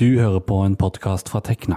[0.00, 1.76] Du hører på en podkast fra Tekna.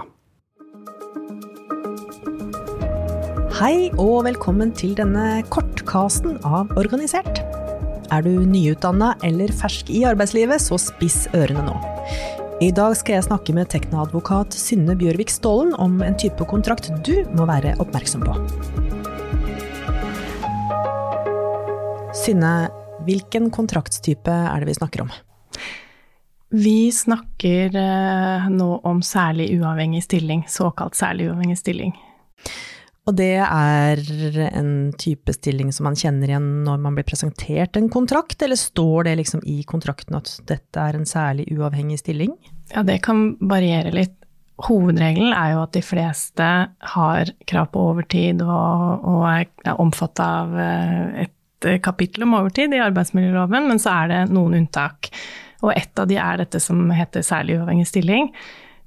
[3.58, 7.42] Hei og velkommen til denne kortkasten av Organisert.
[8.08, 11.74] Er du nyutdanna eller fersk i arbeidslivet, så spiss ørene nå.
[12.64, 17.28] I dag skal jeg snakke med Tekna-advokat Synne Bjørvik Stålen om en type kontrakt du
[17.36, 18.38] må være oppmerksom på.
[22.24, 22.56] Synne,
[23.04, 25.12] hvilken kontraktstype er det vi snakker om?
[26.50, 31.94] Vi snakker eh, nå om særlig uavhengig stilling, såkalt særlig uavhengig stilling.
[33.04, 34.00] Og det er
[34.48, 39.10] en type stilling som man kjenner igjen når man blir presentert en kontrakt, eller står
[39.10, 42.32] det liksom i kontrakten at dette er en særlig uavhengig stilling?
[42.72, 44.16] Ja, det kan variere litt.
[44.64, 46.48] Hovedregelen er jo at de fleste
[46.94, 52.82] har krav på overtid og, og er omfatta av eh, et kapittel om overtid i
[52.84, 55.10] arbeidsmiljøloven, men så er det noen unntak.
[55.64, 58.30] Og ett av de er dette som heter særlig uavhengig stilling.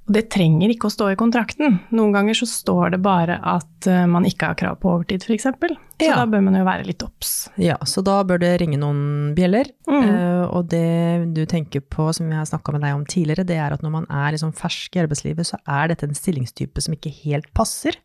[0.08, 1.81] Og det trenger ikke å stå i kontrakten.
[1.91, 5.49] Noen ganger så står det bare at eh, man ikke har krav på overtid, f.eks.
[5.51, 6.16] Så Ja.
[6.16, 7.49] da bør man jo være litt obs.
[7.60, 9.68] Ja, så da bør det ringe noen bjeller.
[9.90, 10.05] Mm.
[10.07, 13.57] Uh, og det du tenker på, som jeg har snakka med deg om tidligere, det
[13.60, 16.96] er at når man er liksom fersk i arbeidslivet, så er dette en stillingstype som
[16.96, 17.98] ikke helt passer.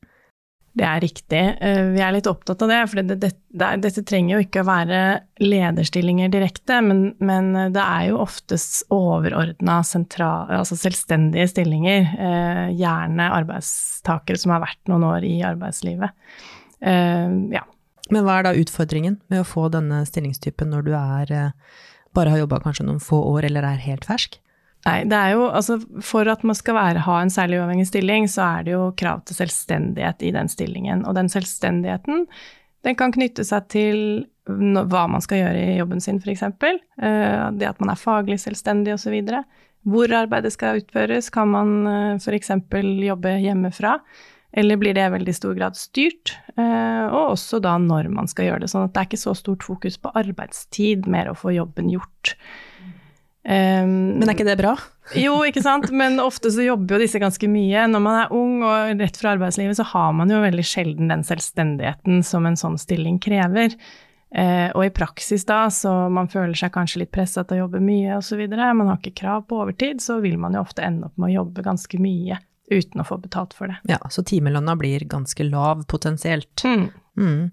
[0.73, 1.41] Det er riktig.
[1.61, 4.63] Eh, Vi er litt opptatt av det, for det, det, det, dette trenger jo ikke
[4.63, 5.01] å være
[5.43, 12.09] lederstillinger direkte, men, men det er jo oftest overordna, altså selvstendige stillinger.
[12.17, 16.17] eh, Gjerne arbeidstakere som har vært noen år i arbeidslivet.
[16.81, 17.67] Eh, Ja.
[18.13, 21.31] Men hva er da utfordringen med å få denne stillingstypen når du er
[22.13, 24.41] bare har jobba kanskje noen få år eller er helt fersk?
[24.83, 28.27] Nei, det er jo altså For at man skal være, ha en særlig uavhengig stilling,
[28.31, 31.05] så er det jo krav til selvstendighet i den stillingen.
[31.07, 32.27] Og den selvstendigheten,
[32.83, 34.01] den kan knytte seg til
[34.43, 36.43] hva man skal gjøre i jobben sin, f.eks.
[36.51, 39.15] Uh, det at man er faglig selvstendig osv.
[39.87, 42.51] Hvor arbeidet skal utføres, kan man uh, f.eks.
[43.07, 44.01] jobbe hjemmefra.
[44.53, 46.35] Eller blir det i veldig stor grad styrt?
[46.61, 48.69] Eh, og også da når man skal gjøre det.
[48.69, 52.35] Sånn at det er ikke så stort fokus på arbeidstid, mer å få jobben gjort.
[53.43, 54.77] Um, Men er ikke det bra?
[55.19, 57.89] jo, ikke sant, men ofte så jobber jo disse ganske mye.
[57.91, 61.27] Når man er ung og rett fra arbeidslivet, så har man jo veldig sjelden den
[61.27, 63.75] selvstendigheten som en sånn stilling krever.
[64.33, 67.83] Uh, og i praksis da, så man føler seg kanskje litt pressa til å jobbe
[67.85, 71.19] mye osv., man har ikke krav på overtid, så vil man jo ofte ende opp
[71.21, 72.39] med å jobbe ganske mye
[72.73, 73.77] uten å få betalt for det.
[73.91, 76.65] Ja, så timelønna blir ganske lav potensielt.
[76.65, 76.87] Mm.
[77.19, 77.51] Mm.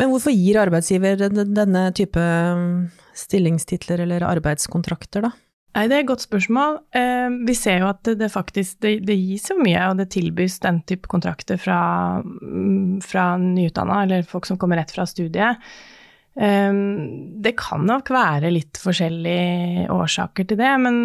[0.00, 2.76] Men hvorfor gir arbeidsgiver denne type mm,
[3.14, 5.34] stillingstitler eller arbeidskontrakter, da?
[5.74, 6.76] Nei, det er et godt spørsmål.
[6.94, 10.12] Eh, vi ser jo at det, det faktisk det, det gis jo mye, og det
[10.14, 11.78] tilbys den type kontrakter fra,
[12.22, 15.62] mm, fra nyutdanna, eller folk som kommer rett fra studiet.
[16.38, 16.82] Eh,
[17.42, 21.00] det kan nok være litt forskjellige årsaker til det, men,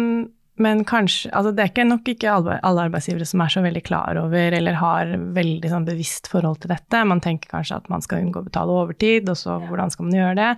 [0.60, 4.18] men kanskje Altså, det er ikke nok ikke alle, arbeidsgivere som er så veldig klar
[4.20, 7.02] over, eller har veldig sånn bevisst forhold til dette.
[7.08, 10.18] Man tenker kanskje at man skal unngå å betale overtid, og så hvordan skal man
[10.18, 10.50] gjøre det?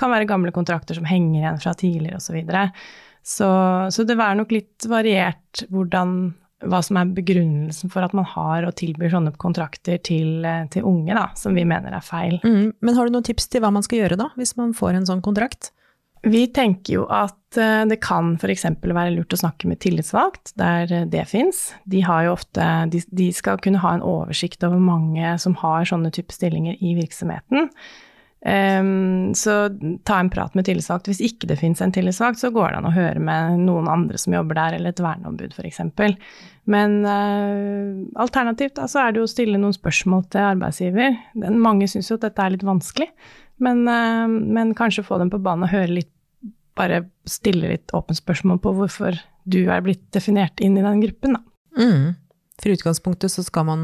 [0.00, 2.30] Kan være gamle kontrakter som henger igjen fra tidligere, osv.
[2.30, 2.66] Så, videre.
[3.26, 3.48] så
[3.90, 6.34] Så det er nok litt variert hvordan
[6.68, 11.14] hva som er begrunnelsen for at man har og tilbyr sånne kontrakter til, til unge,
[11.16, 12.36] da, som vi mener er feil.
[12.44, 12.72] Mm.
[12.84, 15.08] Men har du noen tips til hva man skal gjøre da, hvis man får en
[15.08, 15.72] sånn kontrakt?
[16.22, 18.66] Vi tenker jo at eh, det kan f.eks.
[18.82, 21.70] være lurt å snakke med tillitsvalgt, der eh, det fins.
[21.88, 26.76] De de, de skal kunne ha en oversikt over mange som har sånne type stillinger
[26.80, 27.70] i virksomheten.
[28.40, 29.68] Um, så
[30.04, 31.10] ta en prat med tillitsvalgt.
[31.10, 34.20] Hvis ikke det fins en tillitsvalgt, så går det an å høre med noen andre
[34.20, 35.82] som jobber der, eller et verneombud f.eks.
[36.70, 41.20] Men uh, alternativt da, så er det jo å stille noen spørsmål til arbeidsgiver.
[41.36, 43.10] Den, mange syns jo at dette er litt vanskelig,
[43.60, 46.12] men, eh, men kanskje få dem på banen og høre litt
[46.78, 49.18] bare stille litt åpent spørsmål på hvorfor
[49.50, 51.42] du er blitt definert inn i den gruppen, da.
[51.80, 52.14] Mm.
[52.60, 53.82] For utgangspunktet så skal man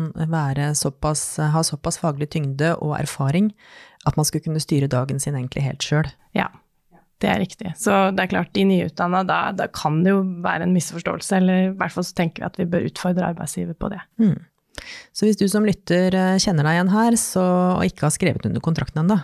[0.76, 3.52] såpass, ha såpass faglig tyngde og erfaring
[4.06, 6.10] at man skal kunne styre dagen sin egentlig helt sjøl.
[6.36, 6.50] Ja,
[7.24, 7.72] det er riktig.
[7.80, 11.62] Så det er klart, de nyutdanna, da, da kan det jo være en misforståelse, eller
[11.70, 14.02] i hvert fall så tenker vi at vi bør utfordre arbeidsgiver på det.
[14.20, 14.36] Mm.
[15.16, 17.46] Så hvis du som lytter eh, kjenner deg igjen her, så,
[17.78, 19.16] og ikke har skrevet under kontrakten ennå,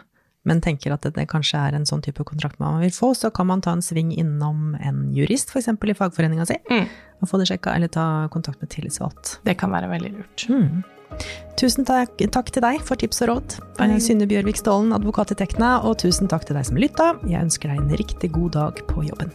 [0.44, 3.46] men tenker at det, kanskje er en sånn type kontrakt man vil få, så kan
[3.46, 5.68] man ta en sving innom en jurist, f.eks.
[5.68, 6.88] i fagforeninga si, Mm.
[7.22, 9.38] og få det sjekka, eller ta kontakt med tillitsvalgt.
[9.44, 10.48] Det kan være veldig lurt.
[10.48, 10.82] Mm.
[11.60, 13.58] Tusen takk, takk til deg for tips og råd.
[13.78, 14.00] Bare.
[14.00, 17.12] Synne Bjørvik Stålen, advokat i Tekna, og tusen takk til deg som lytta.
[17.28, 19.30] Jeg ønsker deg en riktig god dag på jobben.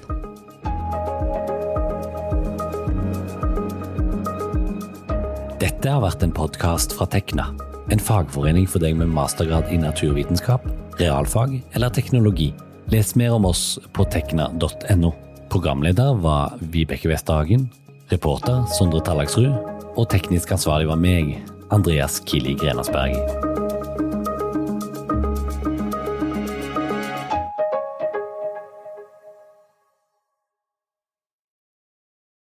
[5.62, 7.48] Dette har vært en podkast fra Tekna,
[7.94, 10.66] en fagforening for deg med mastergrad i naturvitenskap,
[11.00, 12.54] realfag eller teknologi.
[12.92, 15.14] Les mer om oss på tekna.no.
[15.50, 17.70] Programleder var Vibeke Westerhagen.
[18.12, 19.52] Reporter Sondre Tallagsrud,
[19.98, 21.36] og teknisk ansvarlig var meg,
[21.76, 23.47] Andreas Kili Grenasberg.